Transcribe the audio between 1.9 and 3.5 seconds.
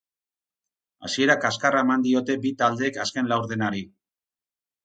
diote bi taldeek azken